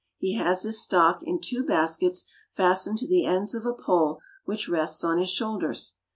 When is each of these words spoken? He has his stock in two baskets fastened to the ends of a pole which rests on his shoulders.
He 0.17 0.33
has 0.33 0.63
his 0.63 0.81
stock 0.81 1.21
in 1.21 1.39
two 1.41 1.63
baskets 1.63 2.25
fastened 2.53 2.97
to 2.97 3.07
the 3.07 3.23
ends 3.27 3.53
of 3.53 3.67
a 3.67 3.73
pole 3.75 4.19
which 4.45 4.67
rests 4.67 5.03
on 5.03 5.19
his 5.19 5.29
shoulders. 5.29 5.93